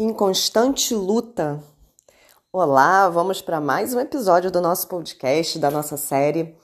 Em 0.00 0.12
constante 0.12 0.94
luta. 0.94 1.60
Olá, 2.52 3.08
vamos 3.08 3.42
para 3.42 3.60
mais 3.60 3.92
um 3.92 3.98
episódio 3.98 4.48
do 4.48 4.60
nosso 4.60 4.86
podcast, 4.86 5.58
da 5.58 5.72
nossa 5.72 5.96
série 5.96 6.56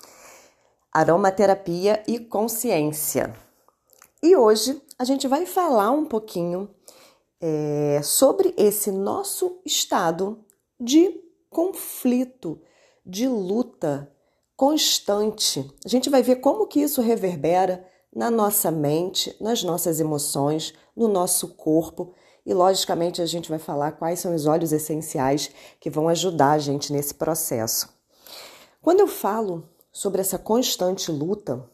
Aromaterapia 0.92 2.00
e 2.06 2.20
Consciência. 2.20 3.34
E 4.22 4.36
hoje 4.36 4.80
a 4.96 5.02
gente 5.02 5.26
vai 5.26 5.46
falar 5.46 5.90
um 5.90 6.04
pouquinho 6.04 6.70
é, 7.40 8.00
sobre 8.04 8.54
esse 8.56 8.92
nosso 8.92 9.60
estado 9.66 10.38
de 10.78 11.20
conflito, 11.50 12.62
de 13.04 13.26
luta 13.26 14.12
constante. 14.56 15.68
A 15.84 15.88
gente 15.88 16.08
vai 16.08 16.22
ver 16.22 16.36
como 16.36 16.68
que 16.68 16.80
isso 16.80 17.02
reverbera 17.02 17.84
na 18.14 18.30
nossa 18.30 18.70
mente, 18.70 19.36
nas 19.40 19.64
nossas 19.64 19.98
emoções, 19.98 20.72
no 20.96 21.08
nosso 21.08 21.48
corpo 21.56 22.14
e, 22.44 22.52
logicamente, 22.52 23.22
a 23.22 23.26
gente 23.26 23.48
vai 23.48 23.58
falar 23.58 23.92
quais 23.92 24.20
são 24.20 24.34
os 24.34 24.46
óleos 24.46 24.72
essenciais 24.72 25.50
que 25.80 25.88
vão 25.88 26.08
ajudar 26.08 26.52
a 26.52 26.58
gente 26.58 26.92
nesse 26.92 27.14
processo. 27.14 27.88
Quando 28.82 29.00
eu 29.00 29.08
falo 29.08 29.68
sobre 29.90 30.20
essa 30.20 30.38
constante 30.38 31.10
luta, 31.10 31.64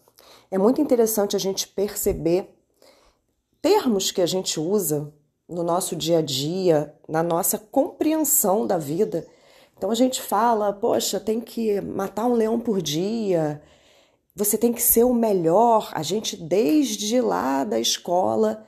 é 0.50 0.58
muito 0.58 0.80
interessante 0.80 1.34
a 1.34 1.38
gente 1.38 1.66
perceber 1.66 2.54
termos 3.60 4.10
que 4.10 4.22
a 4.22 4.26
gente 4.26 4.60
usa 4.60 5.12
no 5.48 5.64
nosso 5.64 5.96
dia 5.96 6.18
a 6.18 6.22
dia, 6.22 6.94
na 7.08 7.22
nossa 7.22 7.58
compreensão 7.58 8.66
da 8.66 8.78
vida. 8.78 9.26
Então 9.76 9.90
a 9.90 9.94
gente 9.94 10.22
fala, 10.22 10.72
poxa, 10.72 11.18
tem 11.18 11.40
que 11.40 11.80
matar 11.80 12.26
um 12.26 12.34
leão 12.34 12.60
por 12.60 12.80
dia, 12.80 13.60
você 14.34 14.56
tem 14.56 14.72
que 14.72 14.82
ser 14.82 15.04
o 15.04 15.12
melhor. 15.12 15.90
A 15.92 16.02
gente, 16.02 16.36
desde 16.36 17.20
lá 17.20 17.64
da 17.64 17.80
escola, 17.80 18.64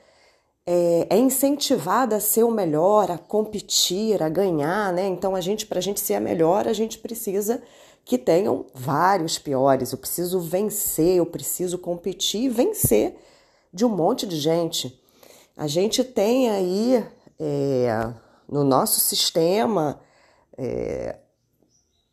é, 0.65 1.07
é 1.09 1.17
incentivada 1.17 2.15
a 2.15 2.19
ser 2.19 2.43
o 2.43 2.51
melhor, 2.51 3.11
a 3.11 3.17
competir, 3.17 4.21
a 4.23 4.29
ganhar, 4.29 4.93
né? 4.93 5.07
Então 5.07 5.35
a 5.35 5.41
gente, 5.41 5.65
para 5.65 5.79
a 5.79 5.81
gente 5.81 5.99
ser 5.99 6.15
a 6.15 6.19
melhor, 6.19 6.67
a 6.67 6.73
gente 6.73 6.97
precisa 6.99 7.61
que 8.05 8.17
tenham 8.17 8.65
vários 8.73 9.37
piores. 9.37 9.91
Eu 9.91 9.97
preciso 9.97 10.39
vencer, 10.39 11.17
eu 11.17 11.25
preciso 11.25 11.77
competir 11.77 12.43
e 12.43 12.49
vencer 12.49 13.15
de 13.73 13.85
um 13.85 13.89
monte 13.89 14.25
de 14.25 14.37
gente. 14.37 14.99
A 15.55 15.67
gente 15.67 16.03
tem 16.03 16.49
aí 16.49 17.05
é, 17.39 18.13
no 18.47 18.63
nosso 18.63 18.99
sistema 18.99 19.99
é, 20.57 21.17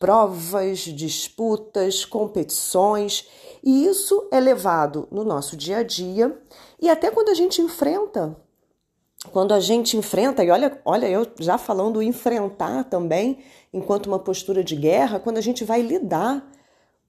provas, 0.00 0.78
disputas, 0.78 2.06
competições, 2.06 3.28
e 3.62 3.84
isso 3.84 4.26
é 4.32 4.40
levado 4.40 5.06
no 5.10 5.22
nosso 5.22 5.58
dia 5.58 5.76
a 5.76 5.82
dia 5.82 6.40
e 6.80 6.88
até 6.88 7.10
quando 7.10 7.28
a 7.28 7.34
gente 7.34 7.60
enfrenta. 7.60 8.34
Quando 9.30 9.52
a 9.52 9.60
gente 9.60 9.98
enfrenta, 9.98 10.42
e 10.42 10.50
olha, 10.50 10.80
olha, 10.86 11.06
eu 11.06 11.26
já 11.38 11.58
falando 11.58 12.00
enfrentar 12.00 12.84
também, 12.84 13.40
enquanto 13.70 14.06
uma 14.06 14.18
postura 14.18 14.64
de 14.64 14.74
guerra, 14.74 15.20
quando 15.20 15.36
a 15.36 15.42
gente 15.42 15.62
vai 15.62 15.82
lidar 15.82 16.50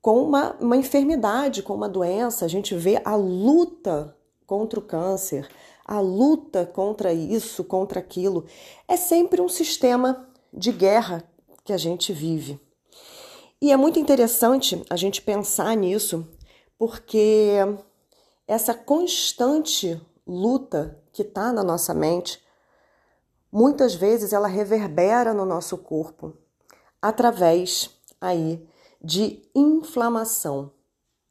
com 0.01 0.21
uma, 0.21 0.57
uma 0.59 0.75
enfermidade, 0.75 1.63
com 1.63 1.73
uma 1.73 1.87
doença, 1.87 2.43
a 2.43 2.49
gente 2.49 2.75
vê 2.75 3.01
a 3.05 3.15
luta 3.15 4.13
contra 4.45 4.77
o 4.77 4.83
câncer, 4.83 5.47
a 5.85 6.01
luta 6.01 6.65
contra 6.65 7.13
isso, 7.13 7.63
contra 7.63 8.01
aquilo. 8.01 8.45
É 8.85 8.97
sempre 8.97 9.39
um 9.39 9.47
sistema 9.47 10.27
de 10.53 10.73
guerra 10.73 11.23
que 11.63 11.71
a 11.71 11.77
gente 11.77 12.11
vive. 12.11 12.59
E 13.61 13.71
é 13.71 13.77
muito 13.77 13.99
interessante 13.99 14.83
a 14.89 14.95
gente 14.95 15.21
pensar 15.21 15.75
nisso, 15.75 16.27
porque 16.79 17.57
essa 18.47 18.73
constante 18.73 20.01
luta 20.25 20.99
que 21.13 21.21
está 21.21 21.53
na 21.53 21.63
nossa 21.63 21.93
mente, 21.93 22.43
muitas 23.51 23.93
vezes 23.93 24.33
ela 24.33 24.47
reverbera 24.47 25.31
no 25.31 25.45
nosso 25.45 25.77
corpo 25.77 26.35
através 26.99 27.91
aí 28.19 28.67
de 28.99 29.47
inflamação. 29.53 30.71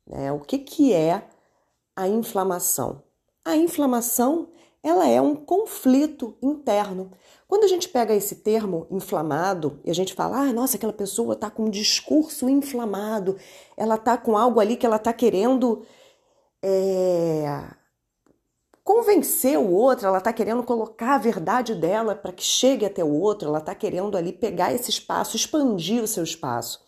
Né? 0.06 0.30
O 0.30 0.38
que, 0.38 0.58
que 0.58 0.92
é 0.92 1.28
a 1.97 2.06
inflamação? 2.06 3.02
A 3.44 3.56
inflamação 3.56 4.52
ela 4.82 5.06
é 5.06 5.20
um 5.20 5.34
conflito 5.34 6.36
interno. 6.42 7.10
Quando 7.46 7.64
a 7.64 7.68
gente 7.68 7.88
pega 7.88 8.14
esse 8.14 8.36
termo 8.36 8.86
inflamado 8.91 9.80
e 9.84 9.91
a 9.91 9.94
gente 9.94 10.14
fala, 10.14 10.38
ah, 10.38 10.52
nossa, 10.52 10.76
aquela 10.76 10.92
pessoa 10.92 11.34
está 11.34 11.50
com 11.50 11.64
um 11.64 11.70
discurso 11.70 12.48
inflamado, 12.48 13.36
ela 13.76 13.96
está 13.96 14.16
com 14.16 14.36
algo 14.38 14.60
ali 14.60 14.76
que 14.76 14.86
ela 14.86 14.96
está 14.96 15.12
querendo 15.12 15.84
é, 16.62 17.62
convencer 18.82 19.58
o 19.58 19.70
outro, 19.70 20.06
ela 20.06 20.18
está 20.18 20.32
querendo 20.32 20.62
colocar 20.62 21.14
a 21.14 21.18
verdade 21.18 21.74
dela 21.74 22.14
para 22.14 22.32
que 22.32 22.42
chegue 22.42 22.86
até 22.86 23.04
o 23.04 23.12
outro, 23.12 23.48
ela 23.48 23.58
está 23.58 23.74
querendo 23.74 24.16
ali 24.16 24.32
pegar 24.32 24.72
esse 24.72 24.91
espaço, 24.91 25.36
expandir 25.36 26.02
o 26.02 26.08
seu 26.08 26.24
espaço. 26.24 26.80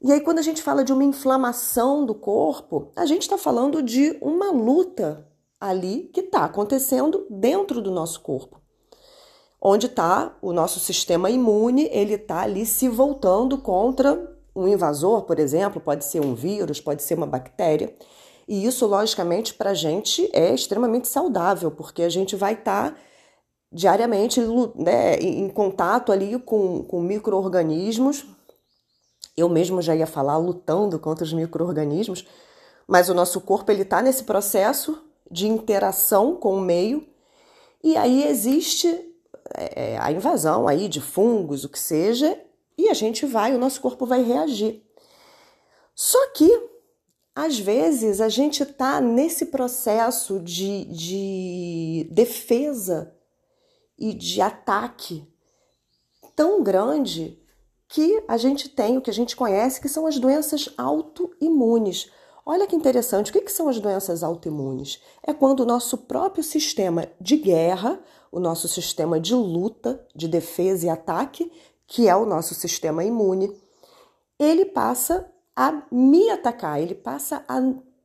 E 0.00 0.12
aí, 0.12 0.20
quando 0.20 0.38
a 0.38 0.42
gente 0.42 0.62
fala 0.62 0.84
de 0.84 0.92
uma 0.92 1.04
inflamação 1.04 2.04
do 2.04 2.14
corpo, 2.14 2.90
a 2.94 3.06
gente 3.06 3.22
está 3.22 3.38
falando 3.38 3.82
de 3.82 4.16
uma 4.20 4.50
luta 4.50 5.26
ali 5.60 6.10
que 6.12 6.20
está 6.20 6.44
acontecendo 6.44 7.26
dentro 7.30 7.80
do 7.80 7.90
nosso 7.90 8.20
corpo. 8.20 8.60
Onde 9.60 9.86
está 9.86 10.36
o 10.42 10.52
nosso 10.52 10.78
sistema 10.78 11.30
imune, 11.30 11.88
ele 11.90 12.14
está 12.14 12.40
ali 12.40 12.66
se 12.66 12.88
voltando 12.88 13.58
contra 13.58 14.36
um 14.54 14.68
invasor, 14.68 15.22
por 15.22 15.38
exemplo, 15.38 15.80
pode 15.80 16.04
ser 16.04 16.20
um 16.20 16.34
vírus, 16.34 16.80
pode 16.80 17.02
ser 17.02 17.14
uma 17.14 17.26
bactéria. 17.26 17.94
E 18.48 18.64
isso, 18.64 18.86
logicamente, 18.86 19.54
para 19.54 19.70
a 19.70 19.74
gente 19.74 20.30
é 20.32 20.54
extremamente 20.54 21.08
saudável, 21.08 21.70
porque 21.70 22.02
a 22.02 22.08
gente 22.08 22.36
vai 22.36 22.54
estar 22.54 22.92
tá 22.92 22.96
diariamente 23.72 24.40
né, 24.74 25.16
em 25.16 25.48
contato 25.48 26.12
ali 26.12 26.38
com, 26.38 26.82
com 26.84 27.00
micro-organismos. 27.00 28.24
Eu 29.36 29.48
mesmo 29.48 29.82
já 29.82 29.94
ia 29.94 30.06
falar 30.06 30.38
lutando 30.38 30.98
contra 30.98 31.24
os 31.24 31.32
micro-organismos, 31.32 32.26
mas 32.86 33.08
o 33.08 33.14
nosso 33.14 33.40
corpo 33.40 33.70
ele 33.70 33.82
está 33.82 34.00
nesse 34.00 34.24
processo 34.24 35.05
de 35.30 35.46
interação 35.46 36.36
com 36.36 36.56
o 36.56 36.60
meio, 36.60 37.06
e 37.82 37.96
aí 37.96 38.24
existe 38.24 38.88
é, 39.54 39.96
a 39.98 40.10
invasão 40.10 40.66
aí 40.66 40.88
de 40.88 41.00
fungos, 41.00 41.64
o 41.64 41.68
que 41.68 41.78
seja, 41.78 42.40
e 42.76 42.88
a 42.88 42.94
gente 42.94 43.24
vai, 43.24 43.54
o 43.54 43.58
nosso 43.58 43.80
corpo 43.80 44.04
vai 44.04 44.22
reagir. 44.22 44.82
Só 45.94 46.28
que, 46.28 46.50
às 47.34 47.58
vezes, 47.58 48.20
a 48.20 48.28
gente 48.28 48.62
está 48.62 49.00
nesse 49.00 49.46
processo 49.46 50.40
de, 50.40 50.84
de 50.84 52.08
defesa 52.10 53.14
e 53.98 54.12
de 54.12 54.40
ataque 54.42 55.26
tão 56.34 56.62
grande 56.62 57.40
que 57.88 58.22
a 58.28 58.36
gente 58.36 58.68
tem 58.68 58.98
o 58.98 59.00
que 59.00 59.10
a 59.10 59.14
gente 59.14 59.34
conhece 59.34 59.80
que 59.80 59.88
são 59.88 60.06
as 60.06 60.18
doenças 60.18 60.68
autoimunes. 60.76 62.10
Olha 62.48 62.64
que 62.64 62.76
interessante, 62.76 63.30
o 63.30 63.32
que, 63.32 63.50
são 63.50 63.68
as 63.68 63.80
doenças 63.80 64.22
autoimunes? 64.22 65.02
É 65.20 65.34
quando 65.34 65.60
o 65.60 65.66
nosso 65.66 65.98
próprio 65.98 66.44
sistema 66.44 67.08
de 67.20 67.36
guerra, 67.36 67.98
o 68.30 68.38
nosso 68.38 68.68
sistema 68.68 69.18
de 69.18 69.34
luta, 69.34 70.06
de 70.14 70.28
defesa 70.28 70.86
e 70.86 70.88
ataque, 70.88 71.50
que 71.88 72.08
é 72.08 72.14
o 72.14 72.24
nosso 72.24 72.54
sistema 72.54 73.02
imune, 73.02 73.52
ele 74.38 74.64
passa 74.64 75.28
a 75.56 75.82
me 75.90 76.30
atacar, 76.30 76.80
ele 76.80 76.94
passa 76.94 77.44
a 77.48 77.60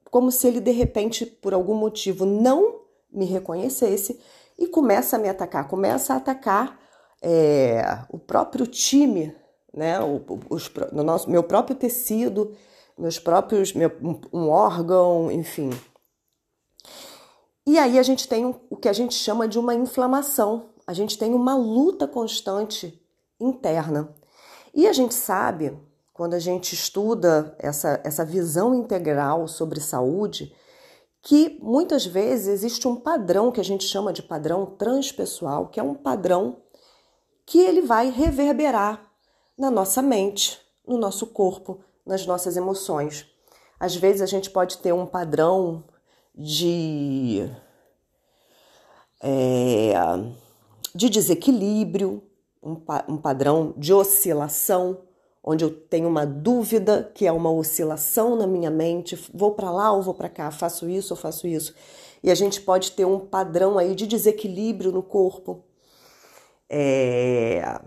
como 0.09 0.31
se 0.31 0.47
ele 0.47 0.59
de 0.59 0.72
repente, 0.72 1.25
por 1.25 1.53
algum 1.53 1.75
motivo, 1.75 2.25
não 2.25 2.81
me 3.12 3.25
reconhecesse 3.25 4.19
e 4.58 4.68
começa 4.68 5.18
a 5.18 5.19
me 5.19 5.29
atacar, 5.29 5.68
começa 5.68 6.13
a 6.13 6.18
atacar 6.18 6.79
é, 7.22 7.84
o 8.09 8.18
próprio 8.18 8.66
time, 8.66 9.35
né, 9.72 10.02
o, 10.02 10.22
os, 10.50 10.69
no 10.91 11.03
nosso, 11.03 11.29
meu 11.29 11.44
próprio 11.44 11.75
tecido, 11.75 12.53
meus 13.01 13.17
próprios, 13.17 13.73
meu, 13.73 13.91
um 14.31 14.47
órgão, 14.47 15.31
enfim. 15.31 15.72
E 17.66 17.78
aí 17.78 17.97
a 17.97 18.03
gente 18.03 18.28
tem 18.28 18.45
o 18.45 18.78
que 18.78 18.88
a 18.88 18.94
gente 18.94 19.16
chama 19.16 19.47
de 19.47 19.57
uma 19.57 19.73
inflamação, 19.73 20.69
a 20.85 20.93
gente 20.93 21.17
tem 21.17 21.34
uma 21.34 21.55
luta 21.55 22.08
constante 22.08 23.02
interna. 23.40 24.14
E 24.73 24.87
a 24.87 24.93
gente 24.93 25.16
sabe, 25.16 25.78
quando 26.14 26.35
a 26.35 26.40
gente 26.40 26.73
estuda 26.73 27.55
essa, 27.58 27.99
essa 28.03 28.23
visão 28.23 28.76
integral 28.76 29.47
sobre 29.47 29.79
saúde, 29.81 30.55
que 31.22 31.59
muitas 31.61 32.05
vezes 32.05 32.47
existe 32.47 32.87
um 32.87 32.96
padrão 32.96 33.52
que 33.52 33.59
a 33.59 33.64
gente 33.64 33.84
chama 33.84 34.14
de 34.14 34.23
padrão 34.23 34.66
transpessoal, 34.66 35.67
que 35.67 35.79
é 35.79 35.84
um 35.84 35.96
padrão 35.96 36.58
que 37.46 37.59
ele 37.59 37.81
vai 37.81 38.09
reverberar 38.09 39.11
na 39.58 39.70
nossa 39.70 40.02
mente, 40.02 40.59
no 40.87 40.97
nosso 40.97 41.28
corpo, 41.28 41.84
nas 42.11 42.25
nossas 42.25 42.58
emoções. 42.58 43.25
Às 43.79 43.96
vezes 43.96 44.22
a 44.22 44.25
gente 44.25 44.49
pode 44.49 44.78
ter 44.78 44.93
um 44.93 45.05
padrão 45.05 45.84
de, 46.35 47.49
é, 49.23 49.93
de 50.93 51.09
desequilíbrio, 51.09 52.22
um, 52.61 52.78
um 53.08 53.17
padrão 53.17 53.73
de 53.78 53.93
oscilação, 53.93 54.99
onde 55.43 55.63
eu 55.63 55.72
tenho 55.72 56.08
uma 56.08 56.25
dúvida, 56.25 57.11
que 57.16 57.25
é 57.25 57.31
uma 57.31 57.49
oscilação 57.49 58.35
na 58.35 58.46
minha 58.46 58.69
mente, 58.69 59.16
vou 59.34 59.55
para 59.55 59.72
lá 59.72 59.91
ou 59.91 60.03
vou 60.03 60.14
para 60.14 60.29
cá, 60.29 60.52
faço 60.52 60.87
isso 60.87 61.14
ou 61.14 61.17
faço 61.17 61.47
isso. 61.47 61.73
E 62.22 62.29
a 62.29 62.35
gente 62.35 62.61
pode 62.61 62.91
ter 62.91 63.05
um 63.05 63.19
padrão 63.19 63.79
aí 63.79 63.96
de 63.96 64.05
desequilíbrio 64.05 64.91
no 64.91 65.02
corpo. 65.02 65.64
É... 66.69 67.81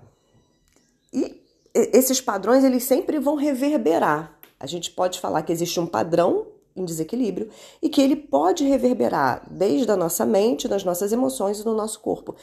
E 1.12 1.43
esses 1.74 2.20
padrões 2.20 2.62
eles 2.62 2.84
sempre 2.84 3.18
vão 3.18 3.34
reverberar. 3.34 4.38
A 4.58 4.66
gente 4.66 4.90
pode 4.90 5.20
falar 5.20 5.42
que 5.42 5.52
existe 5.52 5.80
um 5.80 5.86
padrão 5.86 6.46
em 6.76 6.84
desequilíbrio 6.84 7.50
e 7.82 7.88
que 7.88 8.00
ele 8.00 8.16
pode 8.16 8.64
reverberar 8.64 9.46
desde 9.50 9.90
a 9.90 9.96
nossa 9.96 10.24
mente, 10.24 10.66
das 10.66 10.84
nossas 10.84 11.12
emoções 11.12 11.60
e 11.60 11.64
do 11.64 11.74
nosso 11.74 12.00
corpo. 12.00 12.34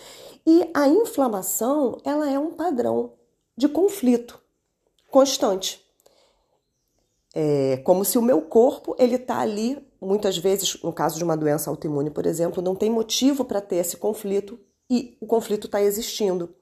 E 0.46 0.70
a 0.74 0.88
inflamação, 0.88 1.98
ela 2.04 2.30
é 2.30 2.38
um 2.38 2.52
padrão 2.52 3.14
de 3.58 3.68
conflito 3.68 4.40
constante. 5.10 5.86
É 7.34 7.78
como 7.78 8.04
se 8.04 8.18
o 8.18 8.22
meu 8.22 8.42
corpo 8.42 8.96
ele 9.00 9.16
está 9.16 9.40
ali, 9.40 9.86
muitas 10.00 10.38
vezes, 10.38 10.82
no 10.82 10.92
caso 10.92 11.18
de 11.18 11.24
uma 11.24 11.38
doença 11.38 11.70
autoimune, 11.70 12.10
por 12.10 12.26
exemplo, 12.26 12.62
não 12.62 12.76
tem 12.76 12.90
motivo 12.90 13.46
para 13.46 13.62
ter 13.62 13.78
esse 13.78 13.98
conflito 13.98 14.60
e 14.90 15.18
o 15.22 15.26
conflito 15.26 15.68
está 15.68 15.82
existindo. 15.82 16.54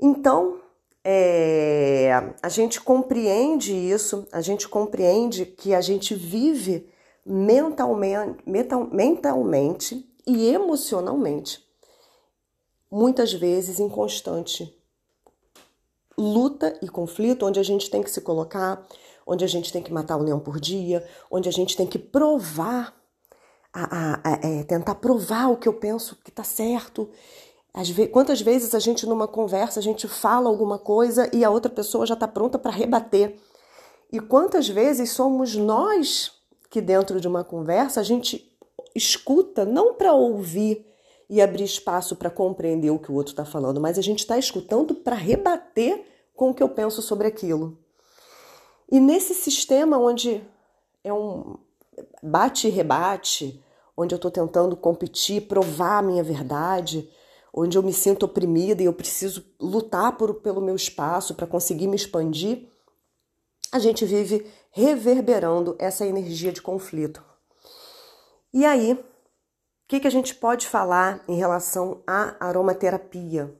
Então, 0.00 0.60
é, 1.04 2.34
a 2.42 2.48
gente 2.48 2.80
compreende 2.80 3.72
isso, 3.74 4.26
a 4.32 4.40
gente 4.40 4.66
compreende 4.66 5.44
que 5.44 5.74
a 5.74 5.80
gente 5.82 6.14
vive 6.14 6.88
mentalmente, 7.26 8.42
mental, 8.46 8.88
mentalmente 8.90 10.10
e 10.26 10.48
emocionalmente, 10.48 11.62
muitas 12.90 13.34
vezes 13.34 13.78
em 13.78 13.88
constante 13.88 14.74
luta 16.16 16.78
e 16.80 16.88
conflito, 16.88 17.44
onde 17.44 17.60
a 17.60 17.62
gente 17.62 17.90
tem 17.90 18.02
que 18.02 18.10
se 18.10 18.20
colocar, 18.20 18.86
onde 19.26 19.44
a 19.44 19.48
gente 19.48 19.72
tem 19.72 19.82
que 19.82 19.92
matar 19.92 20.16
um 20.16 20.22
leão 20.22 20.38
por 20.38 20.60
dia, 20.60 21.06
onde 21.30 21.48
a 21.48 21.52
gente 21.52 21.76
tem 21.76 21.86
que 21.86 21.98
provar, 21.98 22.94
a, 23.72 23.82
a, 23.82 24.30
a 24.30 24.32
é, 24.46 24.62
tentar 24.62 24.94
provar 24.94 25.48
o 25.48 25.56
que 25.56 25.68
eu 25.68 25.74
penso 25.74 26.16
que 26.22 26.30
está 26.30 26.44
certo 26.44 27.10
Vezes, 27.76 28.08
quantas 28.12 28.40
vezes 28.40 28.74
a 28.74 28.78
gente, 28.78 29.04
numa 29.04 29.26
conversa, 29.26 29.80
a 29.80 29.82
gente 29.82 30.06
fala 30.06 30.48
alguma 30.48 30.78
coisa 30.78 31.28
e 31.32 31.44
a 31.44 31.50
outra 31.50 31.70
pessoa 31.70 32.06
já 32.06 32.14
está 32.14 32.28
pronta 32.28 32.58
para 32.58 32.70
rebater? 32.70 33.36
E 34.12 34.20
quantas 34.20 34.68
vezes 34.68 35.10
somos 35.10 35.56
nós 35.56 36.32
que, 36.70 36.80
dentro 36.80 37.20
de 37.20 37.26
uma 37.26 37.42
conversa, 37.42 38.00
a 38.00 38.04
gente 38.04 38.48
escuta 38.94 39.64
não 39.64 39.94
para 39.94 40.12
ouvir 40.12 40.86
e 41.28 41.42
abrir 41.42 41.64
espaço 41.64 42.14
para 42.14 42.30
compreender 42.30 42.90
o 42.90 42.98
que 42.98 43.10
o 43.10 43.14
outro 43.14 43.32
está 43.32 43.44
falando, 43.44 43.80
mas 43.80 43.98
a 43.98 44.02
gente 44.02 44.20
está 44.20 44.38
escutando 44.38 44.94
para 44.94 45.16
rebater 45.16 46.04
com 46.36 46.50
o 46.50 46.54
que 46.54 46.62
eu 46.62 46.68
penso 46.68 47.02
sobre 47.02 47.26
aquilo. 47.26 47.76
E 48.90 49.00
nesse 49.00 49.34
sistema 49.34 49.98
onde 49.98 50.42
é 51.02 51.12
um 51.12 51.56
bate 52.22 52.68
e 52.68 52.70
rebate, 52.70 53.60
onde 53.96 54.14
eu 54.14 54.16
estou 54.16 54.30
tentando 54.30 54.76
competir, 54.76 55.48
provar 55.48 55.98
a 55.98 56.02
minha 56.02 56.22
verdade, 56.22 57.08
onde 57.56 57.78
eu 57.78 57.82
me 57.82 57.92
sinto 57.92 58.24
oprimida 58.26 58.82
e 58.82 58.86
eu 58.86 58.92
preciso 58.92 59.46
lutar 59.60 60.16
por, 60.16 60.34
pelo 60.34 60.60
meu 60.60 60.74
espaço 60.74 61.34
para 61.34 61.46
conseguir 61.46 61.86
me 61.86 61.94
expandir, 61.94 62.68
a 63.70 63.78
gente 63.78 64.04
vive 64.04 64.44
reverberando 64.72 65.76
essa 65.78 66.04
energia 66.04 66.50
de 66.50 66.60
conflito. 66.60 67.24
E 68.52 68.66
aí, 68.66 68.94
o 68.94 69.04
que, 69.86 70.00
que 70.00 70.08
a 70.08 70.10
gente 70.10 70.34
pode 70.34 70.66
falar 70.66 71.22
em 71.28 71.36
relação 71.36 72.02
à 72.06 72.34
aromaterapia? 72.44 73.54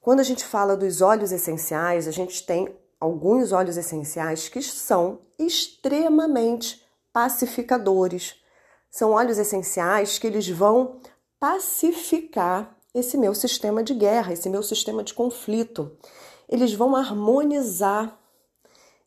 Quando 0.00 0.18
a 0.18 0.24
gente 0.24 0.44
fala 0.44 0.76
dos 0.76 1.00
óleos 1.00 1.30
essenciais, 1.30 2.08
a 2.08 2.10
gente 2.10 2.44
tem 2.44 2.76
alguns 2.98 3.52
óleos 3.52 3.76
essenciais 3.76 4.48
que 4.48 4.60
são 4.60 5.20
extremamente 5.38 6.84
pacificadores. 7.12 8.34
São 8.90 9.12
óleos 9.12 9.38
essenciais 9.38 10.18
que 10.18 10.26
eles 10.26 10.48
vão 10.48 11.00
pacificar 11.42 12.78
esse 12.94 13.18
meu 13.18 13.34
sistema 13.34 13.82
de 13.82 13.94
guerra, 13.94 14.32
esse 14.32 14.48
meu 14.48 14.62
sistema 14.62 15.02
de 15.02 15.12
conflito. 15.12 15.90
Eles 16.48 16.72
vão 16.72 16.94
harmonizar. 16.94 18.16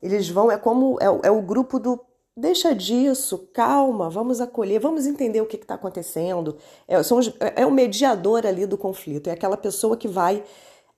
Eles 0.02 0.28
vão, 0.28 0.52
é 0.52 0.58
como 0.58 0.98
é, 1.00 1.28
é 1.28 1.32
o 1.32 1.42
grupo 1.42 1.80
do 1.80 1.98
deixa 2.36 2.76
disso, 2.76 3.50
calma, 3.54 4.10
vamos 4.10 4.42
acolher, 4.42 4.82
vamos 4.82 5.06
entender 5.06 5.40
o 5.40 5.46
que 5.46 5.56
está 5.56 5.76
acontecendo. 5.76 6.58
É, 6.86 7.02
são 7.02 7.22
é, 7.40 7.62
é 7.62 7.66
o 7.66 7.72
mediador 7.72 8.46
ali 8.46 8.66
do 8.66 8.78
conflito, 8.78 9.30
é 9.30 9.32
aquela 9.32 9.56
pessoa 9.56 9.96
que 9.96 10.10
vai 10.10 10.44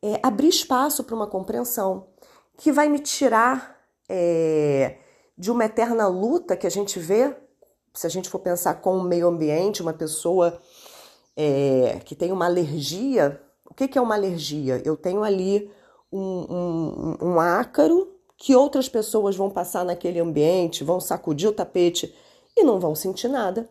é, 0.01 0.19
abrir 0.24 0.48
espaço 0.48 1.04
para 1.04 1.16
uma 1.16 1.28
compreensão, 1.28 2.07
que 2.57 2.72
vai 2.72 2.89
me 2.89 2.98
tirar 2.98 3.80
é, 4.10 4.98
de 5.38 5.51
uma 5.51 5.66
eterna 5.66 6.07
luta 6.07 6.57
que 6.57 6.66
a 6.66 6.72
gente 6.72 6.98
vê, 6.98 7.31
se 7.94 8.07
a 8.07 8.10
gente 8.10 8.28
for 8.28 8.39
pensar 8.39 8.81
com 8.81 8.98
o 8.98 9.04
meio 9.04 9.28
ambiente, 9.28 9.84
uma 9.84 9.94
pessoa 9.94 10.60
é, 11.38 12.01
que 12.04 12.16
tem 12.16 12.31
uma 12.31 12.45
alergia, 12.45 13.39
o 13.69 13.74
que, 13.75 13.88
que 13.88 13.98
é 13.98 14.01
uma 14.01 14.16
alergia? 14.16 14.81
Eu 14.84 14.98
tenho 14.98 15.24
ali 15.24 15.72
um, 16.12 16.19
um, 16.19 17.18
um 17.22 17.39
ácaro 17.39 18.12
que 18.36 18.56
outras 18.56 18.89
pessoas 18.89 19.36
vão 19.36 19.50
passar 19.50 19.86
naquele 19.86 20.19
ambiente, 20.19 20.84
vão 20.84 21.00
sacudir 21.00 21.48
o 21.48 21.54
tapete 21.54 22.13
e 22.56 22.63
não 22.63 22.80
vão 22.80 22.95
sentir 22.95 23.28
nada. 23.28 23.69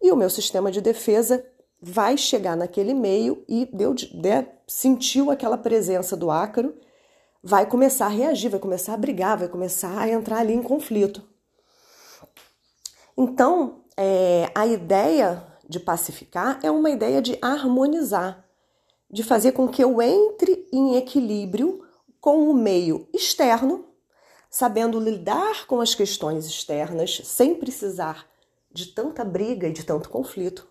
E 0.00 0.12
o 0.12 0.16
meu 0.16 0.28
sistema 0.28 0.70
de 0.70 0.82
defesa 0.82 1.42
vai 1.80 2.18
chegar 2.18 2.56
naquele 2.56 2.92
meio 2.92 3.42
e 3.48 3.66
deu, 3.72 3.94
de, 3.94 4.10
sentiu 4.66 5.30
aquela 5.30 5.56
presença 5.56 6.16
do 6.16 6.30
ácaro, 6.30 6.74
vai 7.42 7.64
começar 7.66 8.06
a 8.06 8.10
reagir, 8.10 8.50
vai 8.50 8.60
começar 8.60 8.92
a 8.92 8.98
brigar, 8.98 9.38
vai 9.38 9.48
começar 9.48 9.98
a 9.98 10.08
entrar 10.08 10.38
ali 10.38 10.52
em 10.52 10.62
conflito. 10.62 11.22
Então, 13.16 13.84
é, 13.96 14.50
a 14.54 14.66
ideia 14.66 15.42
de 15.68 15.80
pacificar 15.80 16.58
é 16.62 16.70
uma 16.70 16.90
ideia 16.90 17.20
de 17.20 17.38
harmonizar, 17.42 18.44
de 19.10 19.22
fazer 19.22 19.52
com 19.52 19.68
que 19.68 19.82
eu 19.82 20.00
entre 20.00 20.68
em 20.72 20.96
equilíbrio 20.96 21.84
com 22.20 22.48
o 22.50 22.54
meio 22.54 23.08
externo, 23.12 23.86
sabendo 24.50 24.98
lidar 24.98 25.66
com 25.66 25.80
as 25.80 25.94
questões 25.94 26.46
externas 26.46 27.20
sem 27.24 27.54
precisar 27.54 28.26
de 28.72 28.86
tanta 28.86 29.24
briga 29.24 29.68
e 29.68 29.72
de 29.72 29.84
tanto 29.84 30.08
conflito. 30.08 30.66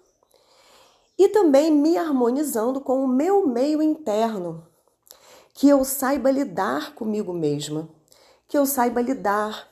E 1.17 1.29
também 1.29 1.71
me 1.71 1.97
harmonizando 1.97 2.81
com 2.81 3.03
o 3.03 3.07
meu 3.07 3.47
meio 3.47 3.81
interno, 3.81 4.67
que 5.53 5.69
eu 5.69 5.85
saiba 5.85 6.29
lidar 6.29 6.93
comigo 6.93 7.31
mesma, 7.31 7.89
que 8.47 8.57
eu 8.57 8.65
saiba 8.65 9.01
lidar 9.01 9.69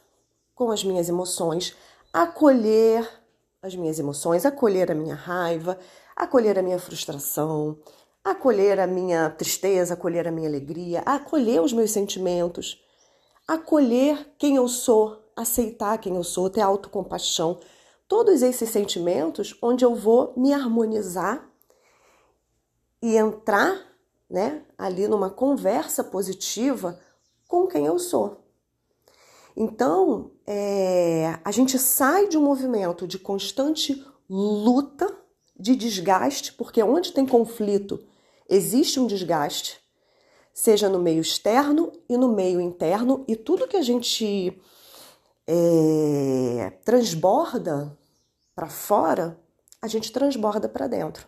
com 0.56 0.72
as 0.72 0.84
minhas 0.84 1.10
emoções, 1.10 1.76
acolher 2.14 3.23
as 3.64 3.74
minhas 3.76 3.98
emoções, 3.98 4.46
acolher 4.46 4.92
a 4.92 4.96
minha 4.96 5.16
raiva, 5.16 5.80
acolher 6.14 6.60
a 6.60 6.62
minha 6.62 6.78
frustração, 6.78 7.80
acolher 8.22 8.78
a 8.78 8.86
minha 8.86 9.30
tristeza, 9.30 9.94
acolher 9.94 10.28
a 10.28 10.32
minha 10.32 10.50
alegria, 10.50 11.02
acolher 11.06 11.62
os 11.62 11.72
meus 11.72 11.92
sentimentos, 11.92 12.84
acolher 13.48 14.34
quem 14.38 14.58
eu 14.58 14.68
sou, 14.68 15.24
aceitar 15.34 15.98
quem 15.98 16.18
eu 16.18 16.24
sou, 16.26 16.50
ter 16.50 16.60
autocompaixão. 16.60 17.58
Todos 18.06 18.42
esses 18.42 18.70
sentimentos 18.70 19.58
onde 19.62 19.86
eu 19.86 19.96
vou 19.96 20.34
me 20.36 20.52
harmonizar 20.54 21.50
e 23.02 23.16
entrar, 23.16 23.80
né, 24.30 24.62
ali 24.78 25.08
numa 25.08 25.30
conversa 25.30 26.04
positiva 26.04 27.00
com 27.48 27.66
quem 27.66 27.86
eu 27.86 27.98
sou. 27.98 28.43
Então, 29.56 30.32
é, 30.48 31.40
a 31.44 31.52
gente 31.52 31.78
sai 31.78 32.28
de 32.28 32.38
um 32.38 32.44
movimento 32.44 33.08
de 33.08 33.20
constante 33.20 34.04
luta, 34.30 35.16
de 35.58 35.76
desgaste, 35.76 36.54
porque 36.54 36.82
onde 36.82 37.12
tem 37.12 37.26
conflito 37.26 38.04
existe 38.50 39.00
um 39.00 39.08
desgaste, 39.08 39.80
seja 40.54 40.90
no 40.90 41.00
meio 41.00 41.22
externo 41.22 41.92
e 42.10 42.18
no 42.18 42.34
meio 42.34 42.60
interno, 42.60 43.24
e 43.28 43.36
tudo 43.36 43.68
que 43.68 43.78
a 43.78 43.82
gente 43.82 44.60
é, 45.48 46.74
transborda 46.84 47.98
para 48.56 48.70
fora, 48.70 49.40
a 49.82 49.88
gente 49.88 50.12
transborda 50.12 50.68
para 50.68 50.88
dentro. 50.88 51.28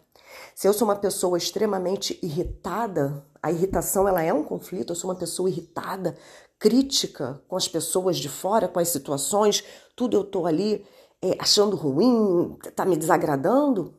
Se 0.54 0.68
eu 0.68 0.74
sou 0.74 0.88
uma 0.88 0.96
pessoa 0.96 1.38
extremamente 1.38 2.20
irritada, 2.22 3.26
a 3.42 3.52
irritação 3.52 4.08
ela 4.08 4.22
é 4.22 4.34
um 4.34 4.44
conflito, 4.44 4.92
eu 4.92 4.96
sou 4.96 5.10
uma 5.10 5.18
pessoa 5.18 5.50
irritada, 5.50 6.18
crítica 6.60 7.42
com 7.48 7.56
as 7.56 7.68
pessoas 7.68 8.18
de 8.18 8.30
fora, 8.30 8.68
com 8.68 8.80
as 8.80 8.90
situações, 8.90 9.64
tudo 9.96 10.18
eu 10.18 10.24
tô 10.24 10.46
ali 10.46 10.86
é, 11.22 11.36
achando 11.40 11.76
ruim, 11.76 12.58
tá 12.76 12.86
me 12.86 12.96
desagradando, 12.96 13.94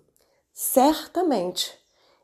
certamente 0.53 1.73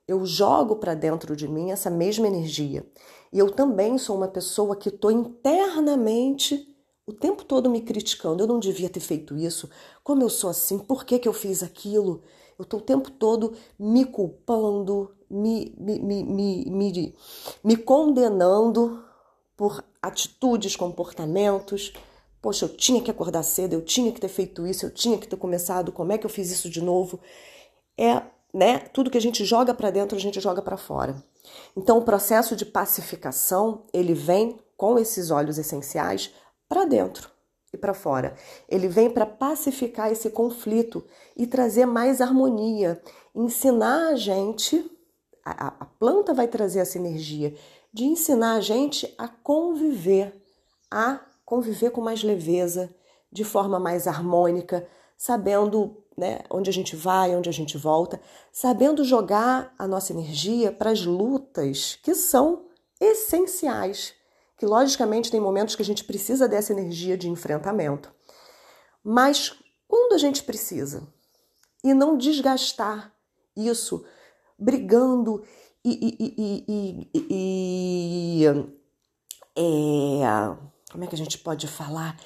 eu 0.07 0.25
jogo 0.25 0.77
para 0.77 0.95
dentro 0.95 1.35
de 1.37 1.49
mim 1.49 1.71
essa 1.71 1.91
mesma 1.91 2.27
energia. 2.27 2.87
E 3.33 3.39
eu 3.39 3.51
também 3.51 3.97
sou 3.99 4.17
uma 4.17 4.29
pessoa 4.29 4.77
que 4.77 4.89
estou 4.89 5.11
internamente 5.11 6.69
o 7.07 7.13
tempo 7.13 7.45
todo 7.45 7.71
me 7.71 7.81
criticando. 7.81 8.43
Eu 8.43 8.47
não 8.47 8.59
devia 8.59 8.91
ter 8.91 9.01
feito 9.01 9.37
isso. 9.37 9.69
Como 10.05 10.23
eu 10.23 10.29
sou 10.29 10.51
assim? 10.51 10.79
Por 10.79 11.05
que, 11.05 11.19
que 11.19 11.29
eu 11.29 11.33
fiz 11.33 11.63
aquilo? 11.63 12.23
Eu 12.59 12.65
estou 12.65 12.81
o 12.81 12.83
tempo 12.83 13.11
todo 13.11 13.55
me 13.79 14.05
culpando, 14.05 15.15
me, 15.31 15.75
me, 15.79 15.99
me, 15.99 16.25
me, 16.25 16.71
me, 16.71 17.15
me 17.65 17.77
condenando 17.77 19.03
por 19.57 19.83
atitudes, 20.03 20.75
comportamentos. 20.75 21.93
Poxa, 22.41 22.65
eu 22.65 22.77
tinha 22.77 23.01
que 23.01 23.11
acordar 23.11 23.45
cedo, 23.45 23.75
eu 23.75 23.83
tinha 23.83 24.11
que 24.11 24.21
ter 24.21 24.29
feito 24.29 24.67
isso, 24.67 24.85
eu 24.85 24.91
tinha 24.91 25.17
que 25.17 25.29
ter 25.29 25.37
começado, 25.37 25.93
como 25.93 26.13
é 26.13 26.19
que 26.19 26.27
eu 26.27 26.31
fiz 26.31 26.51
isso 26.51 26.69
de 26.69 26.83
novo? 26.83 27.21
É 27.97 28.23
né, 28.53 28.79
tudo 28.79 29.11
que 29.11 29.17
a 29.17 29.21
gente 29.21 29.45
joga 29.45 29.73
para 29.73 29.91
dentro, 29.91 30.17
a 30.17 30.21
gente 30.21 30.41
joga 30.41 30.61
para 30.61 30.77
fora. 30.77 31.23
Então, 31.77 31.99
o 31.99 32.05
processo 32.05 32.55
de 32.55 32.67
pacificação, 32.67 33.87
ele 33.93 34.13
vem 34.13 34.59
com 34.77 34.99
esses 34.99 35.31
óleos 35.31 35.59
essenciais 35.59 36.35
para 36.69 36.85
dentro 36.85 37.31
e 37.73 37.79
para 37.79 37.95
fora. 37.95 38.35
Ele 38.69 38.89
vem 38.89 39.09
para 39.09 39.25
pacificar 39.25 40.11
esse 40.11 40.29
conflito 40.31 41.05
e 41.37 41.47
trazer 41.47 41.87
mais 41.87 42.21
harmonia, 42.21 43.01
ensinar 43.35 44.09
a 44.09 44.17
gente, 44.17 44.85
a, 45.45 45.69
a 45.69 45.85
planta 45.85 46.35
vai 46.35 46.47
trazer 46.47 46.81
essa 46.81 46.99
energia 46.99 47.55
de 47.93 48.05
ensinar 48.05 48.55
a 48.55 48.61
gente 48.61 49.13
a 49.19 49.29
conviver, 49.29 50.35
a 50.91 51.21
conviver 51.45 51.91
com 51.91 52.01
mais 52.01 52.23
leveza, 52.23 52.95
de 53.31 53.45
forma 53.45 53.79
mais 53.79 54.07
harmônica, 54.07 54.87
sabendo 55.17 56.03
né, 56.17 56.41
onde 56.51 56.69
a 56.69 56.73
gente 56.73 56.95
vai, 56.97 57.35
onde 57.35 57.49
a 57.49 57.53
gente 57.53 57.79
volta, 57.79 58.21
sabendo 58.53 59.05
jogar 59.05 59.75
a 59.79 59.87
nossa 59.87 60.13
energia 60.13 60.73
para 60.73 60.91
as 60.91 61.05
lutas 61.05 61.99
que 62.03 62.15
são 62.15 62.67
essenciais, 63.01 64.15
que 64.57 64.67
logicamente 64.67 65.31
tem 65.31 65.41
momentos 65.41 65.75
que 65.75 65.83
a 65.83 65.85
gente 65.85 66.05
precisa 66.05 66.47
dessa 66.47 66.73
energia 66.73 67.17
de 67.17 67.29
enfrentamento. 67.29 68.13
Mas 69.03 69.55
quando 69.89 70.13
a 70.13 70.19
gente 70.19 70.43
precisa 70.43 71.09
e 71.83 71.93
não 71.93 72.17
desgastar 72.17 73.13
isso 73.57 74.05
brigando 74.59 75.43
e, 75.85 76.35
e, 76.39 77.11
e, 77.15 78.45
e 78.45 78.47
é, 79.57 80.57
como 80.91 81.05
é 81.05 81.07
que 81.07 81.15
a 81.15 81.19
gente 81.19 81.39
pode 81.39 81.67
falar? 81.67 82.19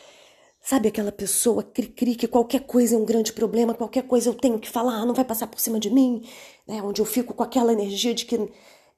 Sabe 0.60 0.88
aquela 0.88 1.12
pessoa 1.12 1.62
cri-cri 1.62 2.16
que 2.16 2.26
qualquer 2.26 2.66
coisa 2.66 2.96
é 2.96 2.98
um 2.98 3.04
grande 3.04 3.32
problema, 3.32 3.72
qualquer 3.74 4.02
coisa 4.02 4.28
eu 4.28 4.34
tenho 4.34 4.58
que 4.58 4.68
falar, 4.68 5.06
não 5.06 5.14
vai 5.14 5.24
passar 5.24 5.46
por 5.46 5.60
cima 5.60 5.78
de 5.78 5.90
mim, 5.90 6.28
né? 6.66 6.82
onde 6.82 7.00
eu 7.00 7.06
fico 7.06 7.32
com 7.34 7.42
aquela 7.42 7.72
energia 7.72 8.12
de 8.12 8.26
que 8.26 8.34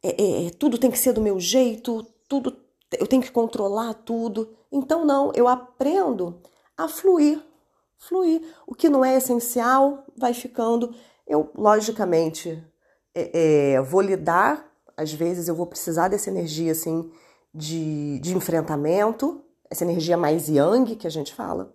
é, 0.03 0.09
é, 0.09 0.47
é, 0.47 0.51
tudo 0.51 0.79
tem 0.79 0.91
que 0.91 0.99
ser 0.99 1.13
do 1.13 1.21
meu 1.21 1.39
jeito, 1.39 2.07
tudo 2.27 2.57
eu 2.99 3.07
tenho 3.07 3.23
que 3.23 3.31
controlar 3.31 3.93
tudo. 3.95 4.57
Então 4.73 5.05
não, 5.05 5.33
eu 5.35 5.47
aprendo 5.47 6.41
a 6.77 6.89
fluir, 6.89 7.43
fluir. 7.99 8.41
O 8.67 8.75
que 8.75 8.89
não 8.89 9.05
é 9.05 9.17
essencial 9.17 10.05
vai 10.17 10.33
ficando. 10.33 10.95
Eu 11.27 11.51
logicamente 11.55 12.65
é, 13.33 13.73
é 13.73 13.81
vou 13.83 14.01
lidar, 14.01 14.69
às 14.97 15.13
vezes 15.13 15.49
eu 15.49 15.55
vou 15.55 15.67
precisar 15.67 16.09
dessa 16.09 16.31
energia 16.31 16.73
assim 16.73 17.11
de, 17.55 18.19
de 18.21 18.37
enfrentamento, 18.37 19.43
essa 19.71 19.85
energia 19.85 20.17
mais 20.17 20.49
yang 20.49 20.97
que 20.97 21.07
a 21.07 21.11
gente 21.11 21.35
fala, 21.35 21.75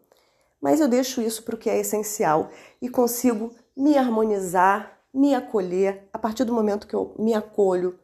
mas 0.61 0.79
eu 0.79 0.87
deixo 0.87 1.21
isso 1.21 1.43
para 1.43 1.55
o 1.55 1.57
que 1.57 1.69
é 1.69 1.79
essencial 1.79 2.49
e 2.81 2.89
consigo 2.89 3.51
me 3.75 3.97
harmonizar, 3.97 4.97
me 5.13 5.35
acolher 5.35 6.07
a 6.13 6.17
partir 6.17 6.45
do 6.45 6.53
momento 6.53 6.87
que 6.87 6.95
eu 6.95 7.13
me 7.19 7.33
acolho 7.33 7.99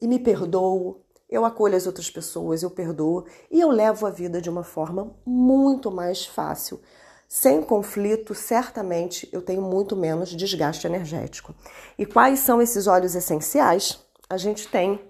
e 0.00 0.06
me 0.06 0.18
perdoo. 0.18 1.00
Eu 1.30 1.44
acolho 1.44 1.76
as 1.76 1.86
outras 1.86 2.10
pessoas, 2.10 2.62
eu 2.62 2.70
perdoo 2.70 3.24
e 3.50 3.60
eu 3.60 3.70
levo 3.70 4.06
a 4.06 4.10
vida 4.10 4.40
de 4.40 4.50
uma 4.50 4.62
forma 4.62 5.16
muito 5.24 5.90
mais 5.90 6.26
fácil. 6.26 6.80
Sem 7.28 7.62
conflito, 7.62 8.34
certamente 8.34 9.28
eu 9.32 9.42
tenho 9.42 9.62
muito 9.62 9.96
menos 9.96 10.30
desgaste 10.30 10.86
energético. 10.86 11.54
E 11.98 12.06
quais 12.06 12.40
são 12.40 12.60
esses 12.62 12.86
óleos 12.86 13.14
essenciais? 13.14 13.98
A 14.28 14.36
gente 14.36 14.68
tem 14.68 15.00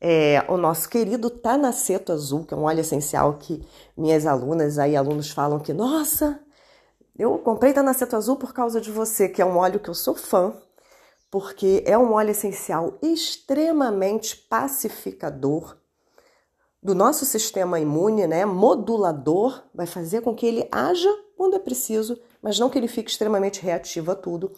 é, 0.00 0.44
o 0.48 0.56
nosso 0.56 0.88
querido 0.88 1.30
Tanaceto 1.30 2.12
Azul, 2.12 2.44
que 2.44 2.52
é 2.52 2.56
um 2.56 2.64
óleo 2.64 2.80
essencial 2.80 3.34
que 3.34 3.62
minhas 3.96 4.26
alunas 4.26 4.78
aí, 4.78 4.96
alunos 4.96 5.30
falam 5.30 5.60
que, 5.60 5.72
nossa, 5.72 6.40
eu 7.16 7.38
comprei 7.38 7.72
Tanaceto 7.72 8.16
Azul 8.16 8.36
por 8.36 8.52
causa 8.52 8.80
de 8.80 8.90
você, 8.90 9.28
que 9.28 9.40
é 9.40 9.46
um 9.46 9.56
óleo 9.56 9.78
que 9.78 9.88
eu 9.88 9.94
sou 9.94 10.14
fã, 10.14 10.54
porque 11.30 11.82
é 11.86 11.96
um 11.96 12.12
óleo 12.12 12.30
essencial 12.30 12.98
extremamente 13.00 14.36
pacificador 14.36 15.76
do 16.82 16.94
nosso 16.96 17.24
sistema 17.24 17.78
imune, 17.78 18.26
né? 18.26 18.44
Modulador, 18.44 19.62
vai 19.72 19.86
fazer 19.86 20.22
com 20.22 20.34
que 20.34 20.44
ele 20.44 20.68
haja 20.72 21.08
quando 21.42 21.56
é 21.56 21.58
preciso, 21.58 22.20
mas 22.40 22.56
não 22.60 22.70
que 22.70 22.78
ele 22.78 22.86
fique 22.86 23.10
extremamente 23.10 23.60
reativo 23.60 24.12
a 24.12 24.14
tudo 24.14 24.52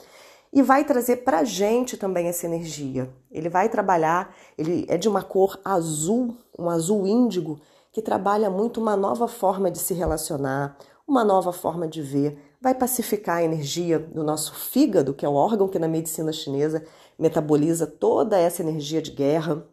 e 0.53 0.61
vai 0.61 0.85
trazer 0.85 1.25
para 1.25 1.39
a 1.39 1.45
gente 1.45 1.97
também 1.97 2.27
essa 2.27 2.45
energia. 2.45 3.11
Ele 3.31 3.49
vai 3.49 3.71
trabalhar, 3.71 4.37
ele 4.59 4.85
é 4.87 4.99
de 4.99 5.09
uma 5.09 5.23
cor 5.23 5.59
azul, 5.65 6.37
um 6.59 6.69
azul 6.69 7.07
índigo, 7.07 7.59
que 7.91 8.03
trabalha 8.03 8.51
muito 8.51 8.83
uma 8.83 8.95
nova 8.99 9.27
forma 9.27 9.71
de 9.71 9.79
se 9.79 9.95
relacionar, 9.95 10.77
uma 11.09 11.25
nova 11.25 11.55
forma 11.55 11.89
de 11.89 12.03
ver, 12.03 12.39
vai 12.61 12.75
pacificar 12.75 13.39
a 13.39 13.43
energia 13.43 13.99
do 13.99 14.23
nosso 14.23 14.55
fígado, 14.55 15.15
que 15.15 15.25
é 15.25 15.29
o 15.29 15.33
órgão 15.33 15.69
que 15.69 15.79
na 15.79 15.89
medicina 15.89 16.35
chinesa 16.35 16.85
metaboliza 17.19 17.87
toda 17.87 18.39
essa 18.39 18.61
energia 18.61 19.01
de 19.01 19.11
guerra. 19.11 19.67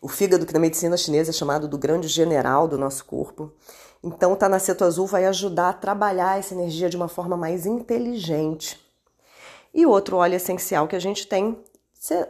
O 0.00 0.08
fígado, 0.08 0.46
que 0.46 0.54
na 0.54 0.58
medicina 0.58 0.96
chinesa 0.96 1.28
é 1.28 1.34
chamado 1.34 1.68
do 1.68 1.76
grande 1.76 2.08
general 2.08 2.66
do 2.66 2.78
nosso 2.78 3.04
corpo. 3.04 3.52
Então, 4.04 4.32
o 4.32 4.36
Tanaceto 4.36 4.84
Azul 4.84 5.06
vai 5.06 5.26
ajudar 5.26 5.68
a 5.68 5.72
trabalhar 5.72 6.38
essa 6.38 6.54
energia 6.54 6.90
de 6.90 6.96
uma 6.96 7.08
forma 7.08 7.36
mais 7.36 7.66
inteligente. 7.66 8.80
E 9.72 9.86
outro 9.86 10.16
óleo 10.16 10.34
essencial 10.34 10.88
que 10.88 10.96
a 10.96 11.00
gente 11.00 11.26
tem 11.26 11.56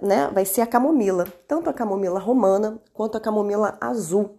né, 0.03 0.31
vai 0.33 0.45
ser 0.45 0.61
a 0.61 0.67
camomila, 0.67 1.27
tanto 1.49 1.71
a 1.71 1.73
camomila 1.73 2.21
romana 2.21 2.79
quanto 2.93 3.17
a 3.17 3.21
camomila 3.21 3.79
azul. 3.81 4.39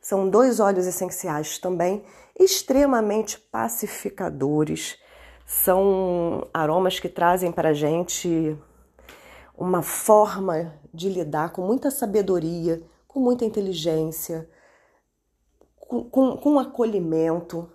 São 0.00 0.28
dois 0.28 0.58
óleos 0.58 0.86
essenciais 0.86 1.58
também, 1.58 2.02
extremamente 2.38 3.38
pacificadores. 3.38 4.96
São 5.44 6.48
aromas 6.54 6.98
que 6.98 7.08
trazem 7.08 7.52
para 7.52 7.70
a 7.70 7.74
gente 7.74 8.56
uma 9.56 9.82
forma 9.82 10.72
de 10.94 11.10
lidar 11.10 11.52
com 11.52 11.60
muita 11.60 11.90
sabedoria, 11.90 12.82
com 13.06 13.20
muita 13.20 13.44
inteligência, 13.44 14.48
com, 15.90 16.04
com, 16.04 16.36
com 16.36 16.58
acolhimento 16.60 17.68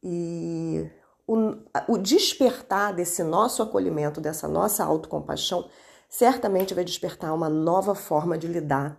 e 0.00 0.88
o, 1.26 1.56
o 1.88 1.98
despertar 1.98 2.94
desse 2.94 3.24
nosso 3.24 3.60
acolhimento, 3.60 4.20
dessa 4.20 4.46
nossa 4.46 4.84
autocompaixão, 4.84 5.68
certamente 6.08 6.74
vai 6.74 6.84
despertar 6.84 7.34
uma 7.34 7.48
nova 7.48 7.92
forma 7.96 8.38
de 8.38 8.46
lidar 8.46 8.96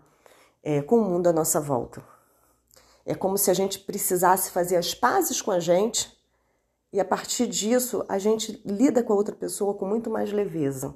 é, 0.62 0.82
com 0.82 0.98
o 0.98 1.06
mundo 1.06 1.28
à 1.28 1.34
nossa 1.34 1.62
volta. 1.62 2.04
É 3.06 3.16
como 3.16 3.38
se 3.38 3.50
a 3.50 3.54
gente 3.54 3.80
precisasse 3.80 4.52
fazer 4.52 4.76
as 4.76 4.94
pazes 4.94 5.42
com 5.42 5.52
a 5.52 5.60
gente 5.60 6.12
e 6.92 7.00
a 7.00 7.06
partir 7.06 7.48
disso 7.48 8.04
a 8.10 8.20
gente 8.20 8.62
lida 8.66 9.02
com 9.02 9.14
a 9.14 9.16
outra 9.16 9.34
pessoa 9.34 9.76
com 9.76 9.86
muito 9.86 10.10
mais 10.10 10.30
leveza. 10.34 10.94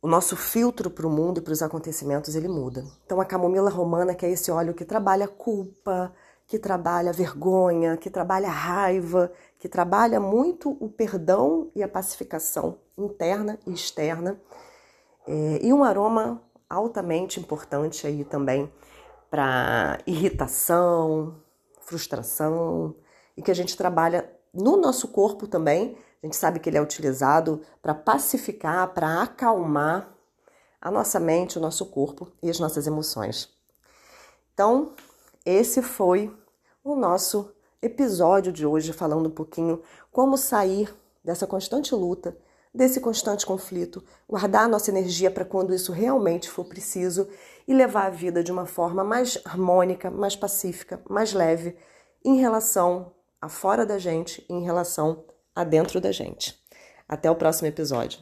O 0.00 0.06
nosso 0.06 0.36
filtro 0.36 0.90
para 0.90 1.06
o 1.06 1.10
mundo 1.10 1.38
e 1.38 1.40
para 1.40 1.52
os 1.52 1.62
acontecimentos 1.62 2.34
ele 2.36 2.48
muda. 2.48 2.84
Então 3.04 3.20
a 3.20 3.24
camomila 3.24 3.68
romana, 3.68 4.14
que 4.14 4.24
é 4.24 4.30
esse 4.30 4.50
óleo 4.50 4.74
que 4.74 4.84
trabalha 4.84 5.26
culpa, 5.26 6.14
que 6.46 6.58
trabalha 6.58 7.12
vergonha, 7.12 7.96
que 7.96 8.08
trabalha 8.08 8.48
raiva, 8.48 9.32
que 9.58 9.68
trabalha 9.68 10.20
muito 10.20 10.76
o 10.80 10.88
perdão 10.88 11.70
e 11.74 11.82
a 11.82 11.88
pacificação 11.88 12.78
interna 12.96 13.58
e 13.66 13.72
externa. 13.72 14.40
É, 15.26 15.58
e 15.62 15.72
um 15.72 15.84
aroma 15.84 16.42
altamente 16.70 17.40
importante 17.40 18.06
aí 18.06 18.24
também 18.24 18.72
para 19.30 19.98
irritação, 20.06 21.34
frustração, 21.80 22.94
e 23.36 23.42
que 23.42 23.50
a 23.50 23.54
gente 23.54 23.76
trabalha 23.76 24.30
no 24.54 24.76
nosso 24.76 25.08
corpo 25.08 25.46
também. 25.46 25.96
A 26.22 26.26
gente 26.26 26.36
sabe 26.36 26.58
que 26.58 26.68
ele 26.68 26.76
é 26.78 26.82
utilizado 26.82 27.62
para 27.80 27.94
pacificar, 27.94 28.88
para 28.92 29.22
acalmar 29.22 30.12
a 30.80 30.90
nossa 30.90 31.20
mente, 31.20 31.58
o 31.58 31.60
nosso 31.60 31.86
corpo 31.86 32.30
e 32.42 32.50
as 32.50 32.58
nossas 32.58 32.86
emoções. 32.86 33.48
Então, 34.52 34.94
esse 35.44 35.80
foi 35.82 36.36
o 36.82 36.96
nosso 36.96 37.52
episódio 37.80 38.52
de 38.52 38.66
hoje 38.66 38.92
falando 38.92 39.28
um 39.28 39.32
pouquinho 39.32 39.80
como 40.10 40.36
sair 40.36 40.92
dessa 41.24 41.46
constante 41.46 41.94
luta, 41.94 42.36
desse 42.74 43.00
constante 43.00 43.46
conflito, 43.46 44.02
guardar 44.28 44.64
a 44.64 44.68
nossa 44.68 44.90
energia 44.90 45.30
para 45.30 45.44
quando 45.44 45.74
isso 45.74 45.92
realmente 45.92 46.50
for 46.50 46.64
preciso 46.64 47.28
e 47.66 47.74
levar 47.74 48.06
a 48.06 48.10
vida 48.10 48.42
de 48.42 48.50
uma 48.50 48.66
forma 48.66 49.04
mais 49.04 49.40
harmônica, 49.44 50.10
mais 50.10 50.34
pacífica, 50.34 51.00
mais 51.08 51.32
leve 51.32 51.76
em 52.24 52.36
relação 52.36 53.12
a 53.40 53.48
fora 53.48 53.86
da 53.86 53.98
gente 53.98 54.44
em 54.48 54.64
relação 54.64 55.24
a 55.58 55.64
dentro 55.64 56.00
da 56.00 56.12
gente. 56.12 56.56
Até 57.08 57.28
o 57.28 57.34
próximo 57.34 57.66
episódio. 57.66 58.20